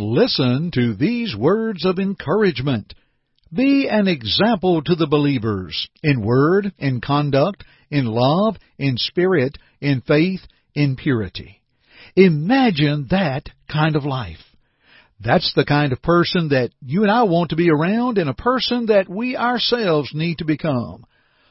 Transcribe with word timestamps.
Listen 0.00 0.70
to 0.74 0.94
these 0.94 1.34
words 1.34 1.84
of 1.84 1.98
encouragement. 1.98 2.94
Be 3.52 3.88
an 3.90 4.06
example 4.06 4.80
to 4.84 4.94
the 4.94 5.08
believers 5.08 5.88
in 6.04 6.24
word, 6.24 6.72
in 6.78 7.00
conduct, 7.00 7.64
in 7.90 8.06
love, 8.06 8.54
in 8.78 8.96
spirit, 8.96 9.58
in 9.80 10.00
faith, 10.02 10.38
in 10.72 10.94
purity. 10.94 11.60
Imagine 12.14 13.08
that 13.10 13.48
kind 13.68 13.96
of 13.96 14.04
life. 14.04 14.38
That's 15.18 15.52
the 15.56 15.64
kind 15.64 15.92
of 15.92 16.00
person 16.00 16.50
that 16.50 16.70
you 16.80 17.02
and 17.02 17.10
I 17.10 17.24
want 17.24 17.50
to 17.50 17.56
be 17.56 17.68
around 17.68 18.18
and 18.18 18.30
a 18.30 18.34
person 18.34 18.86
that 18.86 19.08
we 19.08 19.36
ourselves 19.36 20.10
need 20.14 20.38
to 20.38 20.44
become. 20.44 21.06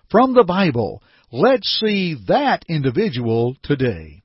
From 0.10 0.34
the 0.34 0.46
Bible, 0.46 1.04
let's 1.34 1.68
see 1.82 2.16
that 2.30 2.64
individual 2.70 3.58
today. 3.62 4.24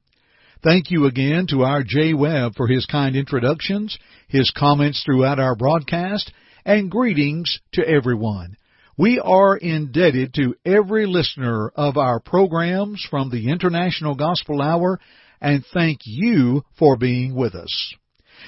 Thank 0.62 0.92
you 0.92 1.06
again 1.06 1.48
to 1.48 1.62
our 1.62 1.82
Jay 1.82 2.14
Webb 2.14 2.54
for 2.54 2.68
his 2.68 2.86
kind 2.86 3.16
introductions, 3.16 3.98
his 4.28 4.52
comments 4.56 5.02
throughout 5.04 5.40
our 5.40 5.56
broadcast, 5.56 6.32
and 6.64 6.88
greetings 6.88 7.58
to 7.72 7.82
everyone. 7.84 8.56
We 8.96 9.18
are 9.18 9.56
indebted 9.56 10.34
to 10.34 10.54
every 10.64 11.06
listener 11.06 11.72
of 11.74 11.96
our 11.96 12.20
programs 12.20 13.04
from 13.10 13.30
the 13.30 13.50
International 13.50 14.14
Gospel 14.14 14.62
Hour 14.62 15.00
and 15.40 15.64
thank 15.74 16.02
you 16.04 16.62
for 16.78 16.96
being 16.96 17.34
with 17.34 17.56
us. 17.56 17.94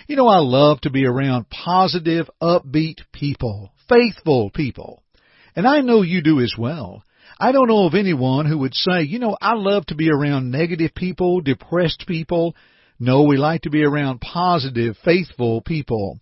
You 0.07 0.15
know, 0.15 0.29
I 0.29 0.39
love 0.39 0.83
to 0.83 0.91
be 0.91 1.07
around 1.07 1.51
positive, 1.51 2.31
upbeat 2.41 2.99
people, 3.13 3.73
faithful 3.89 4.51
people. 4.51 5.03
And 5.57 5.67
I 5.67 5.81
know 5.81 6.03
you 6.03 6.23
do 6.23 6.41
as 6.41 6.55
well. 6.57 7.03
I 7.39 7.53
don't 7.53 7.69
know 7.69 7.87
of 7.87 7.95
anyone 7.95 8.47
who 8.47 8.59
would 8.59 8.75
say, 8.75 9.03
you 9.03 9.19
know, 9.19 9.37
I 9.41 9.55
love 9.55 9.87
to 9.87 9.95
be 9.95 10.11
around 10.11 10.51
negative 10.51 10.95
people, 10.95 11.41
depressed 11.41 12.05
people. 12.07 12.55
No, 13.01 13.23
we 13.23 13.37
like 13.37 13.63
to 13.63 13.71
be 13.71 13.85
around 13.85 14.21
positive, 14.21 14.97
faithful 15.05 15.61
people. 15.61 16.21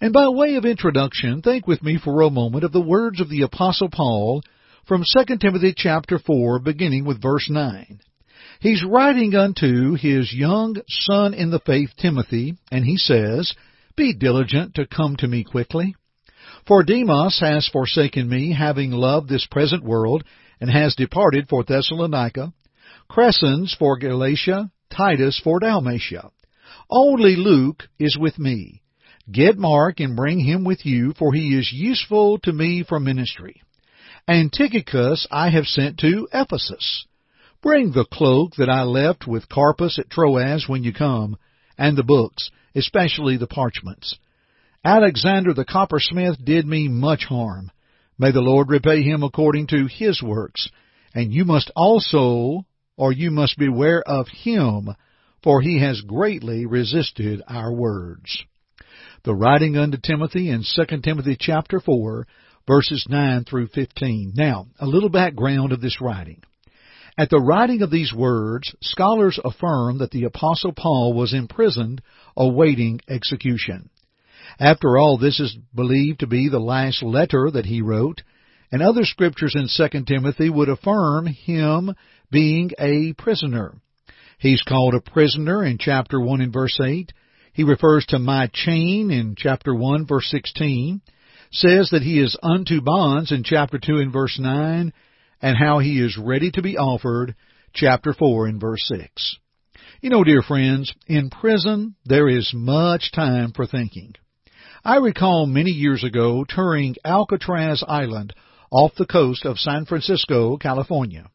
And 0.00 0.12
by 0.12 0.28
way 0.28 0.54
of 0.56 0.64
introduction, 0.64 1.42
think 1.42 1.66
with 1.66 1.82
me 1.82 1.98
for 2.02 2.22
a 2.22 2.30
moment 2.30 2.64
of 2.64 2.72
the 2.72 2.80
words 2.80 3.20
of 3.20 3.28
the 3.28 3.42
apostle 3.42 3.90
Paul 3.90 4.42
from 4.86 5.04
2 5.06 5.36
Timothy 5.36 5.74
chapter 5.76 6.18
4 6.18 6.60
beginning 6.60 7.04
with 7.04 7.22
verse 7.22 7.48
9. 7.50 8.00
He's 8.60 8.84
writing 8.84 9.34
unto 9.34 9.94
his 9.94 10.32
young 10.32 10.76
son 10.88 11.34
in 11.34 11.50
the 11.50 11.60
faith 11.60 11.90
Timothy, 11.98 12.56
and 12.70 12.84
he 12.84 12.96
says, 12.96 13.52
Be 13.96 14.14
diligent 14.14 14.74
to 14.76 14.86
come 14.86 15.16
to 15.16 15.28
me 15.28 15.44
quickly. 15.44 15.94
For 16.66 16.82
Demas 16.82 17.38
has 17.40 17.68
forsaken 17.68 18.28
me, 18.28 18.52
having 18.52 18.90
loved 18.90 19.28
this 19.28 19.46
present 19.50 19.84
world, 19.84 20.24
and 20.64 20.72
has 20.72 20.94
departed 20.94 21.46
for 21.46 21.62
Thessalonica, 21.62 22.50
Crescens 23.10 23.76
for 23.76 23.98
Galatia, 23.98 24.70
Titus 24.88 25.38
for 25.44 25.60
Dalmatia. 25.60 26.30
Only 26.88 27.36
Luke 27.36 27.82
is 27.98 28.16
with 28.18 28.38
me. 28.38 28.80
Get 29.30 29.58
Mark 29.58 30.00
and 30.00 30.16
bring 30.16 30.40
him 30.40 30.64
with 30.64 30.86
you, 30.86 31.12
for 31.18 31.34
he 31.34 31.48
is 31.48 31.70
useful 31.70 32.38
to 32.44 32.52
me 32.54 32.82
for 32.82 32.98
ministry. 32.98 33.60
And 34.26 34.50
Tychicus 34.50 35.26
I 35.30 35.50
have 35.50 35.66
sent 35.66 35.98
to 35.98 36.28
Ephesus. 36.32 37.04
Bring 37.60 37.92
the 37.92 38.06
cloak 38.10 38.54
that 38.56 38.70
I 38.70 38.84
left 38.84 39.26
with 39.26 39.50
Carpus 39.50 39.98
at 39.98 40.08
Troas 40.08 40.64
when 40.66 40.82
you 40.82 40.94
come, 40.94 41.36
and 41.76 41.94
the 41.94 42.02
books, 42.02 42.50
especially 42.74 43.36
the 43.36 43.46
parchments. 43.46 44.16
Alexander 44.82 45.52
the 45.52 45.66
coppersmith 45.66 46.42
did 46.42 46.66
me 46.66 46.88
much 46.88 47.24
harm. 47.24 47.70
May 48.18 48.30
the 48.30 48.40
Lord 48.40 48.68
repay 48.68 49.02
him 49.02 49.22
according 49.22 49.68
to 49.68 49.86
his 49.86 50.22
works. 50.22 50.68
And 51.14 51.32
you 51.32 51.44
must 51.44 51.70
also, 51.74 52.64
or 52.96 53.12
you 53.12 53.30
must 53.30 53.58
beware 53.58 54.02
of 54.06 54.28
him, 54.28 54.88
for 55.42 55.60
he 55.60 55.80
has 55.80 56.00
greatly 56.00 56.66
resisted 56.66 57.42
our 57.48 57.72
words. 57.72 58.44
The 59.24 59.34
writing 59.34 59.76
unto 59.76 59.98
Timothy 59.98 60.50
in 60.50 60.64
2 60.64 61.00
Timothy 61.02 61.36
chapter 61.38 61.80
4, 61.80 62.26
verses 62.66 63.06
9 63.08 63.44
through 63.44 63.68
15. 63.68 64.32
Now, 64.34 64.66
a 64.78 64.86
little 64.86 65.08
background 65.08 65.72
of 65.72 65.80
this 65.80 66.00
writing. 66.00 66.42
At 67.16 67.30
the 67.30 67.38
writing 67.38 67.82
of 67.82 67.90
these 67.90 68.12
words, 68.12 68.74
scholars 68.82 69.38
affirm 69.44 69.98
that 69.98 70.10
the 70.10 70.24
Apostle 70.24 70.72
Paul 70.72 71.12
was 71.14 71.32
imprisoned 71.32 72.02
awaiting 72.36 73.00
execution. 73.08 73.88
After 74.58 74.96
all, 74.98 75.18
this 75.18 75.40
is 75.40 75.56
believed 75.74 76.20
to 76.20 76.26
be 76.26 76.48
the 76.48 76.60
last 76.60 77.02
letter 77.02 77.50
that 77.50 77.66
he 77.66 77.82
wrote, 77.82 78.22
and 78.70 78.82
other 78.82 79.04
scriptures 79.04 79.54
in 79.56 79.68
2 79.68 80.04
Timothy 80.04 80.48
would 80.48 80.68
affirm 80.68 81.26
him 81.26 81.94
being 82.30 82.70
a 82.78 83.12
prisoner. 83.14 83.74
He's 84.38 84.62
called 84.62 84.94
a 84.94 85.00
prisoner 85.00 85.64
in 85.64 85.78
chapter 85.78 86.20
1 86.20 86.40
and 86.40 86.52
verse 86.52 86.78
8. 86.80 87.12
He 87.52 87.64
refers 87.64 88.04
to 88.06 88.18
my 88.18 88.48
chain 88.52 89.10
in 89.10 89.34
chapter 89.36 89.74
1 89.74 90.06
verse 90.06 90.28
16, 90.30 91.00
says 91.52 91.90
that 91.90 92.02
he 92.02 92.20
is 92.20 92.36
unto 92.42 92.80
bonds 92.80 93.32
in 93.32 93.44
chapter 93.44 93.78
2 93.78 93.98
and 93.98 94.12
verse 94.12 94.38
9, 94.38 94.92
and 95.40 95.56
how 95.56 95.78
he 95.78 96.00
is 96.00 96.18
ready 96.18 96.50
to 96.50 96.62
be 96.62 96.76
offered, 96.76 97.34
chapter 97.72 98.12
4 98.12 98.48
and 98.48 98.60
verse 98.60 98.84
6. 98.88 99.38
You 100.00 100.10
know, 100.10 100.24
dear 100.24 100.42
friends, 100.42 100.92
in 101.06 101.30
prison 101.30 101.94
there 102.04 102.28
is 102.28 102.52
much 102.54 103.12
time 103.12 103.52
for 103.52 103.66
thinking. 103.66 104.14
I 104.86 104.96
recall 104.96 105.46
many 105.46 105.70
years 105.70 106.04
ago 106.04 106.44
touring 106.46 106.96
Alcatraz 107.06 107.82
Island 107.88 108.34
off 108.70 108.92
the 108.98 109.06
coast 109.06 109.46
of 109.46 109.58
San 109.58 109.86
Francisco, 109.86 110.58
California. 110.58 111.30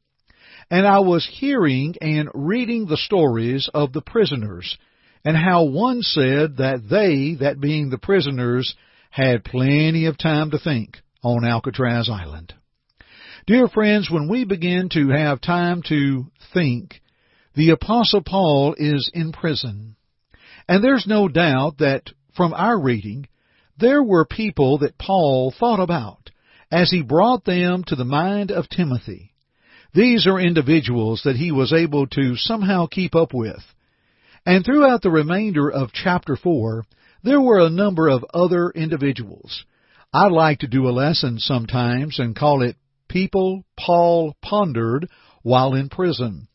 And 0.70 0.86
I 0.86 1.00
was 1.00 1.28
hearing 1.28 1.96
and 2.00 2.30
reading 2.36 2.86
the 2.86 2.96
stories 2.96 3.68
of 3.74 3.92
the 3.92 4.04
prisoners 4.04 4.78
and 5.26 5.36
how 5.36 5.64
one 5.64 6.04
said 6.04 6.58
that 6.58 6.88
they, 6.88 7.38
that 7.44 7.60
being 7.60 7.90
the 7.90 7.98
prisoners, 7.98 8.76
had 9.10 9.44
plenty 9.44 10.06
of 10.06 10.20
time 10.20 10.52
to 10.52 10.60
think 10.60 10.98
on 11.24 11.44
Alcatraz 11.44 12.08
Island. 12.08 12.54
Dear 13.48 13.68
friends, 13.68 14.12
when 14.12 14.30
we 14.30 14.46
begin 14.46 14.90
to 14.90 15.10
have 15.10 15.42
time 15.42 15.82
to 15.90 16.28
think, 16.54 17.02
the 17.56 17.72
Apostle 17.72 18.22
Paul 18.24 18.76
is 18.78 19.10
in 19.12 19.32
prison. 19.32 19.96
And 20.68 20.84
there's 20.84 21.08
no 21.08 21.28
doubt 21.28 21.80
that 21.80 22.12
from 22.36 22.54
our 22.54 22.80
reading, 22.80 23.26
there 23.80 24.04
were 24.04 24.26
people 24.26 24.80
that 24.80 24.98
Paul 24.98 25.54
thought 25.58 25.80
about 25.80 26.30
as 26.72 26.92
he 26.92 27.02
brought 27.02 27.46
them 27.46 27.84
to 27.86 27.96
the 27.96 28.06
mind 28.06 28.52
of 28.52 28.70
Timothy. 28.70 29.34
These 29.94 30.28
are 30.28 30.40
individuals 30.40 31.22
that 31.24 31.36
he 31.36 31.52
was 31.52 31.74
able 31.74 32.06
to 32.08 32.36
somehow 32.36 32.86
keep 32.86 33.16
up 33.16 33.34
with. 33.34 33.64
And 34.46 34.64
throughout 34.64 35.02
the 35.02 35.10
remainder 35.10 35.70
of 35.70 35.92
chapter 35.92 36.36
4, 36.36 36.86
there 37.24 37.42
were 37.42 37.60
a 37.60 37.70
number 37.70 38.08
of 38.08 38.26
other 38.34 38.70
individuals. 38.70 39.66
I 40.14 40.28
like 40.28 40.60
to 40.60 40.68
do 40.68 40.88
a 40.88 40.92
lesson 40.92 41.40
sometimes 41.40 42.20
and 42.20 42.36
call 42.36 42.62
it 42.62 42.76
People 43.08 43.66
Paul 43.78 44.36
Pondered 44.42 45.10
While 45.42 45.74
in 45.74 45.90
Prison. 45.90 46.48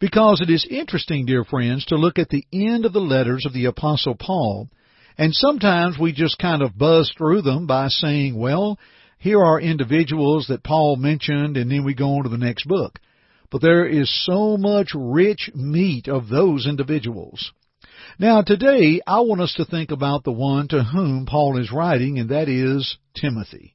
Because 0.00 0.40
it 0.40 0.50
is 0.50 0.66
interesting, 0.68 1.26
dear 1.26 1.44
friends, 1.44 1.84
to 1.86 1.96
look 1.96 2.18
at 2.18 2.28
the 2.28 2.44
end 2.52 2.84
of 2.84 2.92
the 2.92 3.00
letters 3.00 3.44
of 3.46 3.52
the 3.52 3.66
Apostle 3.66 4.16
Paul 4.18 4.68
and 5.18 5.34
sometimes 5.34 5.98
we 5.98 6.12
just 6.12 6.38
kind 6.38 6.62
of 6.62 6.76
buzz 6.76 7.12
through 7.16 7.42
them 7.42 7.66
by 7.66 7.88
saying, 7.88 8.38
well, 8.38 8.78
here 9.18 9.42
are 9.42 9.60
individuals 9.60 10.46
that 10.48 10.64
Paul 10.64 10.96
mentioned, 10.96 11.56
and 11.56 11.70
then 11.70 11.84
we 11.84 11.94
go 11.94 12.16
on 12.16 12.24
to 12.24 12.28
the 12.28 12.38
next 12.38 12.66
book. 12.66 12.98
But 13.50 13.62
there 13.62 13.86
is 13.86 14.10
so 14.26 14.56
much 14.56 14.92
rich 14.94 15.50
meat 15.54 16.08
of 16.08 16.28
those 16.28 16.66
individuals. 16.66 17.52
Now 18.18 18.42
today, 18.42 19.00
I 19.06 19.20
want 19.20 19.40
us 19.40 19.54
to 19.58 19.64
think 19.64 19.90
about 19.90 20.24
the 20.24 20.32
one 20.32 20.68
to 20.68 20.82
whom 20.82 21.26
Paul 21.26 21.58
is 21.58 21.72
writing, 21.72 22.18
and 22.18 22.30
that 22.30 22.48
is 22.48 22.96
Timothy. 23.14 23.74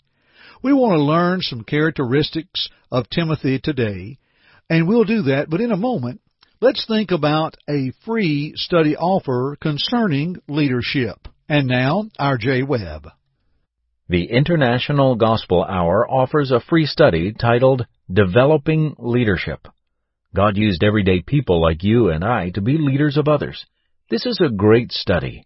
We 0.64 0.74
want 0.74 0.98
to 0.98 1.04
learn 1.04 1.42
some 1.42 1.64
characteristics 1.64 2.68
of 2.92 3.10
Timothy 3.10 3.60
today, 3.64 4.18
and 4.70 4.88
we'll 4.88 5.06
do 5.06 5.24
that, 5.24 5.50
but 5.50 5.62
in 5.62 5.72
a 5.72 5.78
moment, 5.78 6.22
let's 6.60 6.86
think 6.88 7.12
about 7.12 7.56
a 7.70 7.94
free 8.06 8.54
study 8.56 8.96
offer 8.98 9.56
concerning 9.62 10.38
leadership. 10.48 11.28
And 11.50 11.68
now, 11.68 12.10
our 12.20 12.38
Jay 12.38 12.62
Webb. 12.62 13.08
The 14.10 14.26
International 14.26 15.16
Gospel 15.16 15.64
Hour 15.64 16.06
offers 16.06 16.52
a 16.52 16.60
free 16.60 16.86
study 16.86 17.32
titled 17.32 17.88
Developing 18.12 18.98
Leadership. 19.00 19.66
God 20.36 20.58
used 20.58 20.84
everyday 20.84 21.22
people 21.22 21.62
like 21.62 21.84
you 21.84 22.10
and 22.10 22.22
I 22.22 22.50
to 22.50 22.60
be 22.60 22.78
leaders 22.78 23.16
of 23.16 23.30
others. 23.30 23.66
This 24.10 24.26
is 24.26 24.42
a 24.42 24.50
great 24.50 24.92
study. 24.92 25.46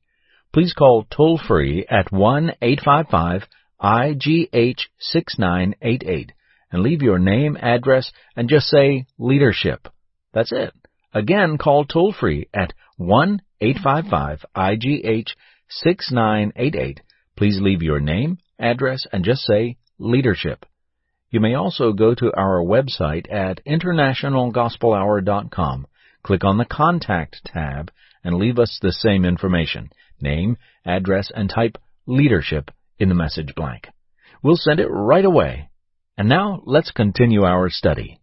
Please 0.51 0.73
call 0.73 1.05
toll 1.15 1.37
free 1.37 1.85
at 1.87 2.11
1 2.11 2.53
855 2.59 3.47
IGH6988 3.79 6.29
and 6.71 6.81
leave 6.81 7.03
your 7.03 7.19
name, 7.19 7.55
address, 7.61 8.11
and 8.35 8.49
just 8.49 8.65
say 8.67 9.05
leadership. 9.19 9.87
That's 10.33 10.51
it. 10.51 10.73
Again, 11.13 11.59
call 11.59 11.85
toll 11.85 12.11
free 12.11 12.49
at 12.55 12.73
1-855-IGH6988. 15.85 16.97
Please 17.37 17.59
leave 17.61 17.81
your 17.81 17.99
name, 17.99 18.37
address, 18.59 19.07
and 19.11 19.23
just 19.23 19.41
say 19.41 19.77
leadership. 19.97 20.65
You 21.29 21.39
may 21.39 21.55
also 21.55 21.93
go 21.93 22.13
to 22.13 22.31
our 22.35 22.61
website 22.61 23.31
at 23.31 23.63
internationalgospelhour.com. 23.65 25.87
Click 26.23 26.43
on 26.43 26.57
the 26.57 26.65
Contact 26.65 27.41
tab 27.45 27.89
and 28.23 28.35
leave 28.35 28.59
us 28.59 28.77
the 28.81 28.91
same 28.91 29.25
information, 29.25 29.89
name, 30.19 30.57
address, 30.85 31.31
and 31.33 31.49
type 31.49 31.77
leadership 32.05 32.69
in 32.99 33.09
the 33.09 33.15
message 33.15 33.55
blank. 33.55 33.87
We'll 34.43 34.57
send 34.57 34.79
it 34.79 34.87
right 34.87 35.25
away. 35.25 35.69
And 36.17 36.29
now 36.29 36.61
let's 36.65 36.91
continue 36.91 37.43
our 37.43 37.69
study. 37.69 38.19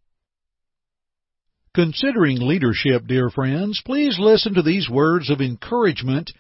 Considering 1.75 2.39
leadership, 2.41 3.07
dear 3.07 3.31
friends, 3.31 3.81
please 3.85 4.19
listen 4.19 4.55
to 4.55 4.63
these 4.63 4.89
words 4.91 5.31
of 5.31 5.41
encouragement 5.41 6.33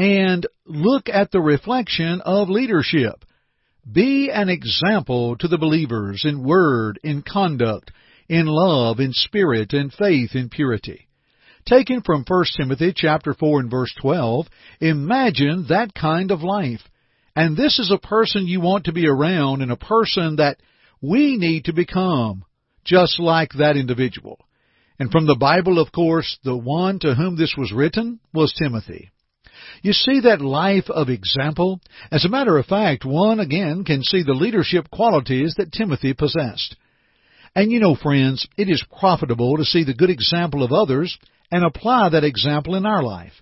and 0.00 0.46
look 0.64 1.10
at 1.10 1.30
the 1.30 1.42
reflection 1.42 2.22
of 2.22 2.48
leadership. 2.48 3.22
Be 3.90 4.30
an 4.32 4.48
example 4.48 5.36
to 5.36 5.46
the 5.46 5.58
believers 5.58 6.24
in 6.24 6.42
word, 6.42 6.98
in 7.04 7.20
conduct, 7.20 7.90
in 8.26 8.46
love, 8.46 8.98
in 8.98 9.12
spirit, 9.12 9.74
in 9.74 9.90
faith, 9.90 10.30
in 10.34 10.48
purity. 10.48 11.06
Taken 11.66 12.00
from 12.00 12.24
1 12.26 12.44
Timothy 12.56 12.94
chapter 12.96 13.34
4 13.34 13.60
and 13.60 13.70
verse 13.70 13.94
12, 14.00 14.46
imagine 14.80 15.66
that 15.68 15.92
kind 15.92 16.30
of 16.30 16.40
life. 16.40 16.80
And 17.36 17.54
this 17.54 17.78
is 17.78 17.92
a 17.92 17.98
person 17.98 18.46
you 18.46 18.62
want 18.62 18.86
to 18.86 18.92
be 18.92 19.06
around 19.06 19.60
and 19.60 19.70
a 19.70 19.76
person 19.76 20.36
that 20.36 20.56
we 21.02 21.36
need 21.36 21.66
to 21.66 21.74
become, 21.74 22.46
just 22.86 23.20
like 23.20 23.50
that 23.58 23.76
individual. 23.76 24.38
And 24.98 25.10
from 25.10 25.26
the 25.26 25.36
Bible, 25.38 25.78
of 25.78 25.92
course, 25.92 26.38
the 26.42 26.56
one 26.56 27.00
to 27.00 27.14
whom 27.14 27.36
this 27.36 27.54
was 27.54 27.70
written 27.70 28.18
was 28.32 28.54
Timothy. 28.54 29.10
You 29.82 29.92
see 29.92 30.20
that 30.20 30.40
life 30.40 30.90
of 30.90 31.08
example? 31.08 31.80
As 32.10 32.24
a 32.24 32.28
matter 32.28 32.58
of 32.58 32.66
fact, 32.66 33.04
one 33.04 33.40
again 33.40 33.84
can 33.84 34.02
see 34.02 34.22
the 34.22 34.34
leadership 34.34 34.90
qualities 34.90 35.54
that 35.56 35.72
Timothy 35.72 36.12
possessed. 36.12 36.76
And 37.54 37.72
you 37.72 37.80
know, 37.80 37.96
friends, 37.96 38.46
it 38.56 38.68
is 38.68 38.84
profitable 38.98 39.56
to 39.56 39.64
see 39.64 39.84
the 39.84 39.94
good 39.94 40.10
example 40.10 40.62
of 40.62 40.72
others 40.72 41.18
and 41.50 41.64
apply 41.64 42.10
that 42.10 42.24
example 42.24 42.74
in 42.74 42.86
our 42.86 43.02
life. 43.02 43.32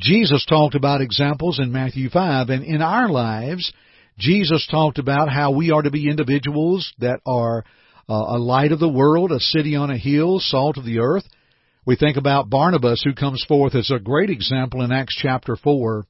Jesus 0.00 0.44
talked 0.46 0.74
about 0.74 1.02
examples 1.02 1.60
in 1.60 1.70
Matthew 1.70 2.08
5, 2.08 2.48
and 2.48 2.64
in 2.64 2.82
our 2.82 3.08
lives, 3.08 3.72
Jesus 4.18 4.66
talked 4.68 4.98
about 4.98 5.28
how 5.28 5.52
we 5.52 5.70
are 5.70 5.82
to 5.82 5.90
be 5.90 6.08
individuals 6.08 6.92
that 6.98 7.20
are 7.26 7.64
uh, 8.08 8.14
a 8.14 8.38
light 8.38 8.72
of 8.72 8.80
the 8.80 8.88
world, 8.88 9.30
a 9.30 9.38
city 9.38 9.76
on 9.76 9.90
a 9.90 9.98
hill, 9.98 10.40
salt 10.40 10.78
of 10.78 10.84
the 10.84 10.98
earth. 10.98 11.24
We 11.84 11.96
think 11.96 12.16
about 12.16 12.48
Barnabas, 12.48 13.02
who 13.02 13.12
comes 13.12 13.44
forth 13.44 13.74
as 13.74 13.90
a 13.90 13.98
great 13.98 14.30
example 14.30 14.82
in 14.82 14.92
Acts 14.92 15.16
chapter 15.16 15.56
4. 15.56 16.06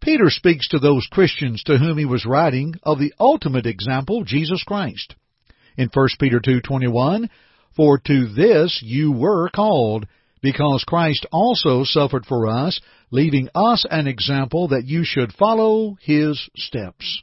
Peter 0.00 0.30
speaks 0.30 0.66
to 0.68 0.80
those 0.80 1.06
Christians 1.06 1.62
to 1.64 1.78
whom 1.78 1.96
he 1.96 2.04
was 2.04 2.26
writing 2.26 2.74
of 2.82 2.98
the 2.98 3.14
ultimate 3.20 3.66
example, 3.66 4.24
Jesus 4.24 4.64
Christ. 4.64 5.14
In 5.76 5.90
1 5.94 6.08
Peter 6.18 6.40
2:21, 6.40 7.30
"For 7.76 7.98
to 7.98 8.26
this 8.26 8.82
you 8.82 9.12
were 9.12 9.48
called, 9.50 10.06
because 10.42 10.82
Christ 10.82 11.24
also 11.30 11.84
suffered 11.84 12.26
for 12.26 12.48
us, 12.48 12.80
leaving 13.12 13.48
us 13.54 13.84
an 13.92 14.08
example 14.08 14.66
that 14.68 14.88
you 14.88 15.04
should 15.04 15.32
follow 15.32 15.98
his 16.00 16.48
steps." 16.56 17.22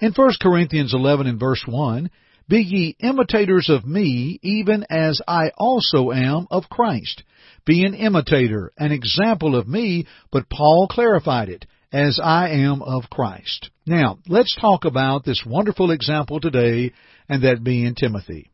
In 0.00 0.10
1 0.12 0.40
Corinthians 0.40 0.92
11 0.92 1.28
and 1.28 1.38
verse 1.38 1.64
1, 1.68 2.10
be 2.48 2.58
ye 2.58 2.96
imitators 3.00 3.68
of 3.68 3.84
me, 3.84 4.38
even 4.42 4.84
as 4.88 5.20
I 5.26 5.50
also 5.56 6.12
am 6.12 6.46
of 6.50 6.68
Christ. 6.70 7.24
Be 7.64 7.84
an 7.84 7.94
imitator, 7.94 8.72
an 8.78 8.92
example 8.92 9.56
of 9.56 9.66
me, 9.66 10.06
but 10.30 10.48
Paul 10.48 10.86
clarified 10.88 11.48
it, 11.48 11.66
as 11.92 12.20
I 12.22 12.50
am 12.50 12.82
of 12.82 13.10
Christ. 13.10 13.70
Now, 13.86 14.18
let's 14.28 14.54
talk 14.60 14.84
about 14.84 15.24
this 15.24 15.42
wonderful 15.44 15.90
example 15.90 16.40
today, 16.40 16.92
and 17.28 17.42
that 17.42 17.64
being 17.64 17.94
Timothy. 17.94 18.50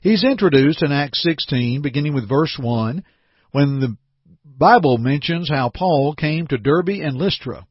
He's 0.00 0.24
introduced 0.24 0.82
in 0.82 0.92
Acts 0.92 1.22
16, 1.22 1.82
beginning 1.82 2.14
with 2.14 2.28
verse 2.28 2.56
1, 2.60 3.04
when 3.52 3.80
the 3.80 3.96
Bible 4.44 4.98
mentions 4.98 5.48
how 5.48 5.70
Paul 5.72 6.14
came 6.14 6.46
to 6.48 6.58
Derbe 6.58 6.88
and 6.88 7.16
Lystra. 7.16 7.66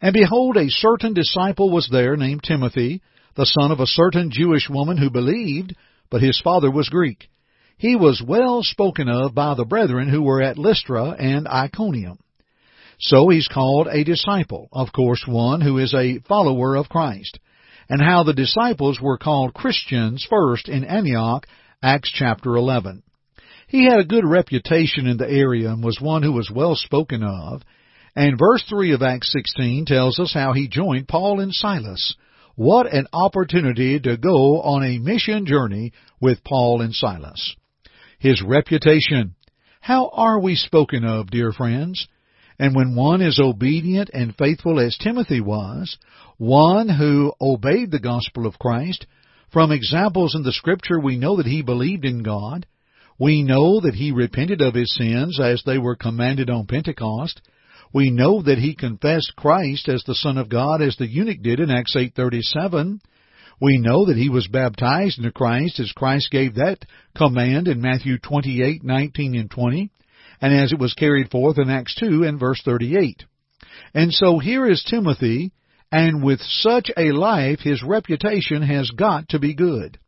And 0.00 0.14
behold, 0.14 0.56
a 0.56 0.70
certain 0.70 1.12
disciple 1.12 1.70
was 1.70 1.88
there 1.90 2.16
named 2.16 2.42
Timothy, 2.42 3.02
the 3.36 3.46
son 3.46 3.70
of 3.70 3.80
a 3.80 3.86
certain 3.86 4.30
Jewish 4.30 4.68
woman 4.68 4.96
who 4.96 5.10
believed, 5.10 5.74
but 6.10 6.22
his 6.22 6.40
father 6.40 6.70
was 6.70 6.88
Greek. 6.88 7.28
He 7.78 7.96
was 7.96 8.22
well 8.26 8.62
spoken 8.62 9.08
of 9.08 9.34
by 9.34 9.54
the 9.54 9.64
brethren 9.64 10.08
who 10.08 10.22
were 10.22 10.42
at 10.42 10.58
Lystra 10.58 11.16
and 11.18 11.48
Iconium. 11.48 12.18
So 12.98 13.28
he's 13.30 13.48
called 13.48 13.88
a 13.90 14.04
disciple, 14.04 14.68
of 14.72 14.92
course 14.92 15.24
one 15.26 15.62
who 15.62 15.78
is 15.78 15.94
a 15.94 16.18
follower 16.28 16.76
of 16.76 16.90
Christ. 16.90 17.38
And 17.88 18.02
how 18.02 18.22
the 18.22 18.34
disciples 18.34 19.00
were 19.00 19.16
called 19.16 19.54
Christians 19.54 20.26
first 20.28 20.68
in 20.68 20.84
Antioch, 20.84 21.46
Acts 21.82 22.10
chapter 22.12 22.54
11. 22.54 23.02
He 23.66 23.84
had 23.84 24.00
a 24.00 24.04
good 24.04 24.24
reputation 24.26 25.06
in 25.06 25.16
the 25.16 25.30
area 25.30 25.70
and 25.70 25.82
was 25.82 26.00
one 26.00 26.22
who 26.22 26.32
was 26.32 26.50
well 26.54 26.74
spoken 26.76 27.22
of. 27.22 27.62
And 28.14 28.38
verse 28.38 28.62
3 28.68 28.92
of 28.92 29.02
Acts 29.02 29.32
16 29.32 29.86
tells 29.86 30.18
us 30.18 30.34
how 30.34 30.52
he 30.52 30.68
joined 30.68 31.08
Paul 31.08 31.40
and 31.40 31.54
Silas, 31.54 32.14
what 32.60 32.92
an 32.92 33.06
opportunity 33.14 33.98
to 33.98 34.18
go 34.18 34.60
on 34.60 34.82
a 34.82 34.98
mission 34.98 35.46
journey 35.46 35.94
with 36.20 36.44
Paul 36.44 36.82
and 36.82 36.92
Silas. 36.92 37.56
His 38.18 38.42
reputation. 38.42 39.34
How 39.80 40.10
are 40.12 40.38
we 40.38 40.56
spoken 40.56 41.02
of, 41.06 41.30
dear 41.30 41.52
friends? 41.52 42.06
And 42.58 42.76
when 42.76 42.94
one 42.94 43.22
is 43.22 43.40
obedient 43.42 44.10
and 44.12 44.36
faithful 44.36 44.78
as 44.78 44.98
Timothy 44.98 45.40
was, 45.40 45.96
one 46.36 46.90
who 46.90 47.32
obeyed 47.40 47.92
the 47.92 47.98
gospel 47.98 48.46
of 48.46 48.58
Christ, 48.58 49.06
from 49.50 49.72
examples 49.72 50.34
in 50.34 50.42
the 50.42 50.52
scripture 50.52 51.00
we 51.00 51.16
know 51.16 51.38
that 51.38 51.46
he 51.46 51.62
believed 51.62 52.04
in 52.04 52.22
God, 52.22 52.66
we 53.18 53.42
know 53.42 53.80
that 53.80 53.94
he 53.94 54.12
repented 54.12 54.60
of 54.60 54.74
his 54.74 54.94
sins 54.94 55.40
as 55.40 55.62
they 55.64 55.78
were 55.78 55.96
commanded 55.96 56.50
on 56.50 56.66
Pentecost, 56.66 57.40
we 57.92 58.10
know 58.10 58.42
that 58.42 58.58
he 58.58 58.74
confessed 58.74 59.34
Christ 59.36 59.88
as 59.88 60.02
the 60.04 60.14
Son 60.14 60.38
of 60.38 60.48
God 60.48 60.80
as 60.80 60.96
the 60.96 61.08
eunuch 61.08 61.42
did 61.42 61.60
in 61.60 61.70
Acts 61.70 61.96
8:37. 61.96 63.00
We 63.60 63.78
know 63.78 64.06
that 64.06 64.16
he 64.16 64.28
was 64.28 64.46
baptized 64.46 65.18
into 65.18 65.32
Christ 65.32 65.80
as 65.80 65.92
Christ 65.92 66.30
gave 66.30 66.54
that 66.54 66.84
command 67.14 67.68
in 67.68 67.80
Matthew 67.80 68.18
28:19 68.18 69.38
and 69.38 69.50
20, 69.50 69.90
and 70.40 70.54
as 70.54 70.72
it 70.72 70.78
was 70.78 70.94
carried 70.94 71.30
forth 71.30 71.58
in 71.58 71.68
Acts 71.68 71.94
2 71.96 72.22
and 72.22 72.38
verse 72.38 72.62
38. 72.62 73.24
And 73.92 74.12
so 74.12 74.38
here 74.38 74.66
is 74.66 74.82
Timothy, 74.84 75.52
and 75.90 76.22
with 76.22 76.40
such 76.40 76.90
a 76.96 77.10
life 77.10 77.60
his 77.60 77.82
reputation 77.82 78.62
has 78.62 78.90
got 78.90 79.28
to 79.30 79.38
be 79.38 79.52
good. 79.52 79.98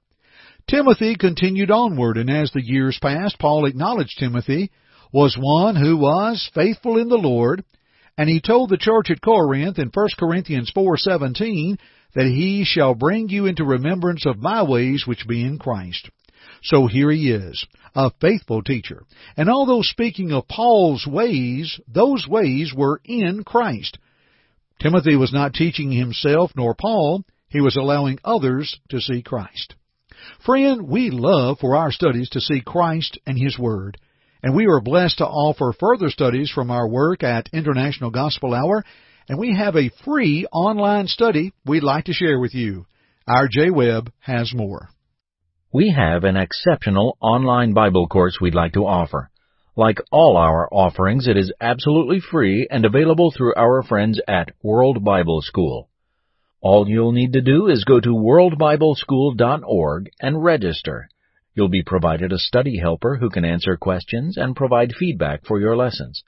Timothy 0.68 1.16
continued 1.16 1.72
onward, 1.72 2.16
and 2.16 2.30
as 2.30 2.52
the 2.52 2.64
years 2.64 2.96
passed, 3.02 3.38
Paul 3.40 3.66
acknowledged 3.66 4.18
Timothy 4.18 4.70
was 5.12 5.36
one 5.36 5.76
who 5.76 5.96
was 5.96 6.48
faithful 6.54 6.98
in 6.98 7.08
the 7.08 7.18
Lord, 7.18 7.64
and 8.18 8.28
he 8.28 8.40
told 8.40 8.70
the 8.70 8.76
church 8.76 9.10
at 9.10 9.20
Corinth 9.20 9.78
in 9.78 9.90
1 9.92 10.08
Corinthians 10.18 10.70
4:17 10.74 11.78
that 12.14 12.26
he 12.26 12.64
shall 12.64 12.94
bring 12.94 13.28
you 13.28 13.46
into 13.46 13.64
remembrance 13.64 14.26
of 14.26 14.38
my 14.38 14.62
ways 14.62 15.06
which 15.06 15.26
be 15.26 15.42
in 15.42 15.58
Christ. 15.58 16.10
So 16.62 16.86
here 16.86 17.10
he 17.10 17.30
is, 17.30 17.66
a 17.94 18.10
faithful 18.20 18.62
teacher. 18.62 19.04
And 19.36 19.48
although 19.48 19.82
speaking 19.82 20.32
of 20.32 20.48
Paul's 20.48 21.06
ways, 21.06 21.80
those 21.88 22.26
ways 22.28 22.72
were 22.74 23.00
in 23.04 23.44
Christ. 23.44 23.98
Timothy 24.80 25.16
was 25.16 25.32
not 25.32 25.54
teaching 25.54 25.90
himself 25.90 26.52
nor 26.56 26.74
Paul, 26.74 27.24
he 27.48 27.60
was 27.60 27.76
allowing 27.76 28.18
others 28.24 28.80
to 28.90 29.00
see 29.00 29.22
Christ. 29.22 29.74
Friend, 30.44 30.88
we 30.88 31.10
love 31.10 31.58
for 31.60 31.76
our 31.76 31.92
studies 31.92 32.28
to 32.30 32.40
see 32.40 32.60
Christ 32.60 33.18
and 33.26 33.38
His 33.38 33.58
Word. 33.58 33.98
And 34.42 34.56
we 34.56 34.66
are 34.66 34.80
blessed 34.80 35.18
to 35.18 35.26
offer 35.26 35.72
further 35.72 36.10
studies 36.10 36.50
from 36.50 36.70
our 36.70 36.88
work 36.88 37.22
at 37.22 37.48
International 37.52 38.10
Gospel 38.10 38.54
Hour, 38.54 38.84
and 39.28 39.38
we 39.38 39.56
have 39.56 39.76
a 39.76 39.90
free 40.04 40.46
online 40.52 41.06
study 41.06 41.52
we'd 41.64 41.84
like 41.84 42.06
to 42.06 42.12
share 42.12 42.40
with 42.40 42.52
you. 42.52 42.86
Our 43.28 43.46
Jay 43.46 43.70
Webb 43.70 44.10
has 44.18 44.52
more. 44.52 44.88
We 45.72 45.94
have 45.96 46.24
an 46.24 46.36
exceptional 46.36 47.16
online 47.20 47.72
Bible 47.72 48.08
course 48.08 48.38
we'd 48.40 48.54
like 48.54 48.72
to 48.72 48.84
offer. 48.84 49.30
Like 49.76 50.00
all 50.10 50.36
our 50.36 50.68
offerings, 50.72 51.28
it 51.28 51.36
is 51.36 51.52
absolutely 51.60 52.20
free 52.20 52.66
and 52.68 52.84
available 52.84 53.30
through 53.30 53.54
our 53.56 53.82
friends 53.82 54.20
at 54.26 54.50
World 54.62 55.04
Bible 55.04 55.40
School. 55.40 55.88
All 56.60 56.88
you'll 56.88 57.12
need 57.12 57.32
to 57.34 57.40
do 57.40 57.68
is 57.68 57.84
go 57.84 58.00
to 58.00 58.08
worldbibleschool.org 58.08 60.10
and 60.20 60.44
register. 60.44 61.08
You'll 61.54 61.68
be 61.68 61.82
provided 61.82 62.32
a 62.32 62.38
study 62.38 62.78
helper 62.78 63.16
who 63.16 63.28
can 63.28 63.44
answer 63.44 63.76
questions 63.76 64.36
and 64.38 64.56
provide 64.56 64.94
feedback 64.98 65.44
for 65.44 65.60
your 65.60 65.76
lessons. 65.76 66.22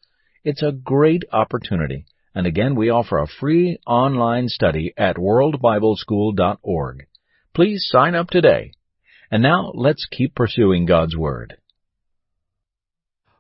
It's 0.45 0.63
a 0.63 0.73
great 0.73 1.25
opportunity, 1.33 2.05
And 2.35 2.47
again, 2.47 2.75
we 2.75 2.91
offer 2.91 3.19
a 3.19 3.27
free 3.27 3.79
online 3.87 4.49
study 4.49 4.93
at 4.97 5.17
worldbibleschool.org. 5.17 7.07
Please 7.55 7.87
sign 7.89 8.15
up 8.15 8.29
today. 8.29 8.73
And 9.31 9.43
now 9.43 9.71
let's 9.75 10.07
keep 10.07 10.35
pursuing 10.35 10.85
God's 10.85 11.17
Word. 11.17 11.57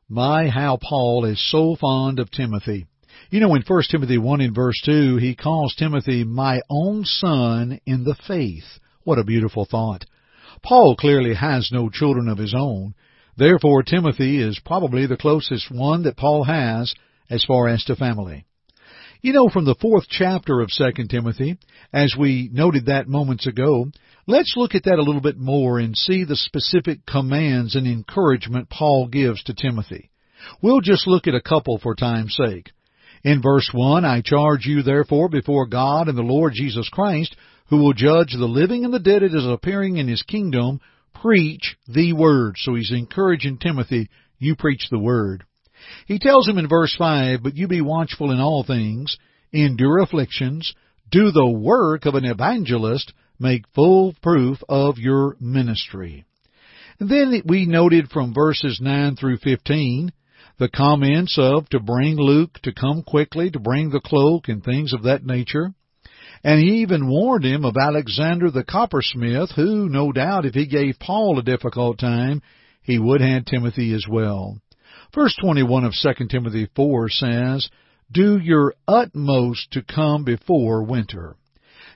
My, 0.08 0.48
how 0.48 0.78
Paul 0.80 1.24
is 1.24 1.50
so 1.50 1.76
fond 1.76 2.18
of 2.18 2.30
Timothy. 2.30 2.86
You 3.30 3.40
know, 3.40 3.54
in 3.54 3.62
1 3.66 3.82
Timothy 3.90 4.18
1 4.18 4.40
in 4.40 4.54
verse 4.54 4.80
2, 4.84 5.16
he 5.16 5.34
calls 5.34 5.74
Timothy 5.74 6.24
my 6.24 6.60
own 6.70 7.04
son 7.04 7.80
in 7.84 8.04
the 8.04 8.16
faith. 8.26 8.78
What 9.02 9.18
a 9.18 9.24
beautiful 9.24 9.66
thought. 9.68 10.04
Paul 10.64 10.96
clearly 10.96 11.34
has 11.34 11.70
no 11.70 11.90
children 11.90 12.26
of 12.26 12.38
his 12.38 12.54
own. 12.56 12.94
Therefore, 13.36 13.82
Timothy 13.82 14.40
is 14.40 14.58
probably 14.64 15.06
the 15.06 15.16
closest 15.16 15.70
one 15.70 16.04
that 16.04 16.16
Paul 16.16 16.44
has 16.44 16.94
as 17.28 17.44
far 17.44 17.68
as 17.68 17.84
to 17.84 17.96
family. 17.96 18.46
You 19.20 19.32
know, 19.32 19.48
from 19.48 19.66
the 19.66 19.74
fourth 19.74 20.04
chapter 20.08 20.60
of 20.60 20.70
2 20.70 21.06
Timothy, 21.08 21.58
as 21.92 22.14
we 22.18 22.50
noted 22.52 22.86
that 22.86 23.08
moments 23.08 23.46
ago, 23.46 23.86
let's 24.26 24.54
look 24.56 24.74
at 24.74 24.84
that 24.84 24.98
a 24.98 25.02
little 25.02 25.20
bit 25.20 25.38
more 25.38 25.78
and 25.78 25.96
see 25.96 26.24
the 26.24 26.36
specific 26.36 27.04
commands 27.06 27.74
and 27.74 27.86
encouragement 27.86 28.70
Paul 28.70 29.08
gives 29.08 29.42
to 29.44 29.54
Timothy. 29.54 30.10
We'll 30.62 30.80
just 30.80 31.06
look 31.06 31.26
at 31.26 31.34
a 31.34 31.42
couple 31.42 31.78
for 31.78 31.94
time's 31.94 32.36
sake. 32.36 32.70
In 33.22 33.40
verse 33.40 33.70
1, 33.72 34.04
I 34.04 34.20
charge 34.22 34.66
you 34.66 34.82
therefore 34.82 35.30
before 35.30 35.66
God 35.66 36.08
and 36.08 36.16
the 36.16 36.22
Lord 36.22 36.52
Jesus 36.54 36.88
Christ, 36.90 37.34
who 37.68 37.78
will 37.78 37.92
judge 37.92 38.32
the 38.32 38.46
living 38.46 38.84
and 38.84 38.92
the 38.92 38.98
dead 38.98 39.22
at 39.22 39.32
his 39.32 39.46
appearing 39.46 39.96
in 39.96 40.08
his 40.08 40.22
kingdom, 40.22 40.80
preach 41.14 41.76
the 41.88 42.12
word. 42.12 42.56
So 42.58 42.74
he's 42.74 42.92
encouraging 42.92 43.58
Timothy, 43.58 44.08
you 44.38 44.56
preach 44.56 44.88
the 44.90 44.98
word. 44.98 45.44
He 46.06 46.18
tells 46.18 46.48
him 46.48 46.58
in 46.58 46.68
verse 46.68 46.94
5, 46.96 47.42
But 47.42 47.56
you 47.56 47.68
be 47.68 47.80
watchful 47.80 48.30
in 48.30 48.40
all 48.40 48.64
things, 48.64 49.16
endure 49.52 49.98
afflictions, 49.98 50.74
do 51.10 51.30
the 51.30 51.48
work 51.48 52.06
of 52.06 52.14
an 52.14 52.24
evangelist, 52.24 53.12
make 53.38 53.64
full 53.74 54.14
proof 54.22 54.58
of 54.68 54.98
your 54.98 55.36
ministry. 55.40 56.24
Then 57.00 57.42
we 57.46 57.66
noted 57.66 58.10
from 58.10 58.34
verses 58.34 58.80
9 58.80 59.16
through 59.16 59.38
15 59.38 60.12
the 60.58 60.68
comments 60.68 61.36
of 61.38 61.68
to 61.70 61.80
bring 61.80 62.16
Luke 62.16 62.60
to 62.62 62.72
come 62.72 63.02
quickly, 63.02 63.50
to 63.50 63.58
bring 63.58 63.90
the 63.90 64.00
cloak 64.00 64.48
and 64.48 64.62
things 64.62 64.92
of 64.92 65.02
that 65.02 65.26
nature. 65.26 65.74
And 66.44 66.60
he 66.60 66.82
even 66.82 67.08
warned 67.08 67.44
him 67.44 67.64
of 67.64 67.78
Alexander 67.78 68.50
the 68.50 68.64
coppersmith, 68.64 69.52
who, 69.52 69.88
no 69.88 70.12
doubt, 70.12 70.44
if 70.44 70.52
he 70.52 70.66
gave 70.66 70.98
Paul 71.00 71.38
a 71.38 71.42
difficult 71.42 71.98
time, 71.98 72.42
he 72.82 72.98
would 72.98 73.22
have 73.22 73.46
Timothy 73.46 73.94
as 73.94 74.06
well. 74.06 74.58
Verse 75.14 75.34
21 75.40 75.84
of 75.84 75.94
2 75.94 76.26
Timothy 76.28 76.68
4 76.76 77.08
says, 77.08 77.70
Do 78.12 78.38
your 78.38 78.74
utmost 78.86 79.70
to 79.70 79.82
come 79.82 80.24
before 80.24 80.84
winter. 80.84 81.36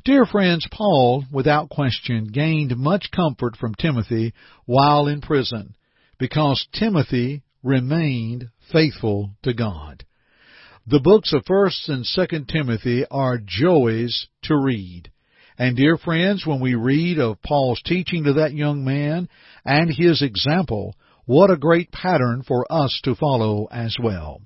Dear 0.04 0.24
friends, 0.24 0.66
Paul, 0.70 1.24
without 1.30 1.68
question, 1.68 2.28
gained 2.28 2.74
much 2.78 3.10
comfort 3.10 3.54
from 3.54 3.74
Timothy 3.74 4.32
while 4.64 5.08
in 5.08 5.20
prison, 5.20 5.74
because 6.18 6.66
Timothy 6.72 7.42
remained 7.62 8.48
faithful 8.72 9.32
to 9.42 9.52
God. 9.52 10.04
The 10.90 11.00
books 11.00 11.34
of 11.34 11.44
1st 11.44 11.88
and 11.90 12.04
2nd 12.06 12.48
Timothy 12.48 13.04
are 13.10 13.38
joys 13.44 14.26
to 14.44 14.56
read. 14.56 15.10
And 15.58 15.76
dear 15.76 15.98
friends, 15.98 16.46
when 16.46 16.60
we 16.60 16.76
read 16.76 17.18
of 17.18 17.42
Paul's 17.42 17.82
teaching 17.84 18.24
to 18.24 18.32
that 18.34 18.54
young 18.54 18.86
man 18.86 19.28
and 19.66 19.90
his 19.94 20.22
example, 20.22 20.94
what 21.26 21.50
a 21.50 21.58
great 21.58 21.92
pattern 21.92 22.42
for 22.42 22.64
us 22.72 22.98
to 23.04 23.14
follow 23.14 23.68
as 23.70 23.96
well. 24.02 24.40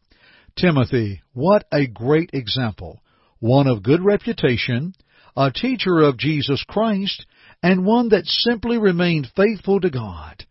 Timothy, 0.57 1.23
what 1.33 1.65
a 1.71 1.87
great 1.87 2.31
example. 2.33 3.01
One 3.39 3.69
of 3.69 3.85
good 3.85 4.05
reputation, 4.05 4.95
a 5.37 5.53
teacher 5.53 6.01
of 6.01 6.19
Jesus 6.19 6.65
Christ, 6.67 7.25
and 7.63 7.87
one 7.87 8.09
that 8.09 8.27
simply 8.27 8.79
remained 8.79 9.29
faithful 9.37 9.79
to 9.79 9.91
God. 9.91 10.45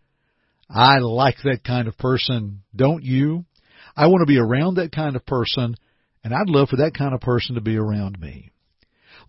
I 0.70 1.00
like 1.00 1.40
that 1.44 1.66
kind 1.66 1.90
of 1.90 1.98
person, 1.98 2.62
don't 2.74 3.04
you? 3.04 3.44
I 3.96 4.08
want 4.08 4.22
to 4.22 4.26
be 4.26 4.40
around 4.40 4.76
that 4.76 4.92
kind 4.92 5.16
of 5.16 5.26
person, 5.26 5.76
and 6.24 6.34
I'd 6.34 6.50
love 6.50 6.70
for 6.70 6.78
that 6.78 6.94
kind 6.98 7.14
of 7.14 7.22
person 7.22 7.56
to 7.56 7.62
be 7.62 7.78
around 7.78 8.20
me. 8.20 8.52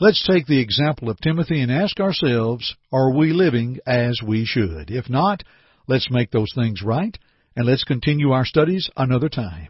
Let's 0.00 0.26
take 0.26 0.46
the 0.46 0.60
example 0.60 1.10
of 1.10 1.20
Timothy 1.20 1.60
and 1.60 1.70
ask 1.70 2.00
ourselves, 2.00 2.74
are 2.92 3.12
we 3.16 3.32
living 3.32 3.78
as 3.86 4.20
we 4.26 4.44
should? 4.44 4.90
If 4.90 5.08
not, 5.08 5.42
Let's 5.88 6.10
make 6.10 6.30
those 6.30 6.52
things 6.54 6.82
right, 6.82 7.16
and 7.56 7.66
let's 7.66 7.84
continue 7.84 8.30
our 8.30 8.44
studies 8.44 8.88
another 8.96 9.28
time. 9.28 9.68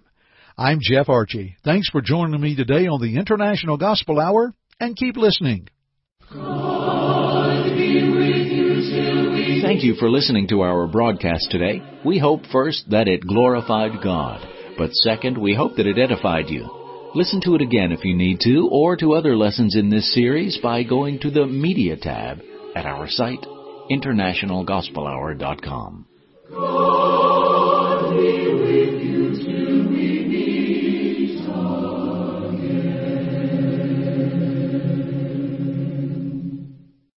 I'm 0.59 0.79
Jeff 0.83 1.09
Archie. 1.09 1.57
Thanks 1.65 1.89
for 1.89 2.03
joining 2.03 2.41
me 2.41 2.55
today 2.55 2.87
on 2.87 3.01
the 3.01 3.17
International 3.17 3.79
Gospel 3.79 4.21
Hour, 4.21 4.53
and 4.79 4.97
keep 4.97 5.17
listening. 5.17 5.69
Thank 9.63 9.83
you 9.85 9.95
for 9.95 10.11
listening 10.11 10.49
to 10.49 10.61
our 10.61 10.87
broadcast 10.87 11.51
today. 11.51 11.83
We 12.05 12.19
hope 12.19 12.43
first 12.53 12.91
that 12.91 13.09
it 13.09 13.27
glorified 13.27 14.03
God, 14.03 14.47
but 14.83 14.95
second, 14.95 15.39
we 15.39 15.55
hope 15.55 15.77
that 15.77 15.87
it 15.87 15.97
edified 15.97 16.49
you. 16.49 16.69
Listen 17.15 17.41
to 17.43 17.55
it 17.55 17.63
again 17.63 17.93
if 17.93 18.05
you 18.05 18.17
need 18.17 18.41
to, 18.41 18.69
or 18.73 18.97
to 18.97 19.13
other 19.13 19.37
lessons 19.37 19.77
in 19.77 19.91
this 19.91 20.13
series 20.13 20.59
by 20.61 20.83
going 20.83 21.21
to 21.21 21.31
the 21.31 21.47
Media 21.47 21.97
tab 21.97 22.41
at 22.75 22.85
our 22.85 23.09
site 23.09 23.47
internationalgospelhour.com. 23.93 26.07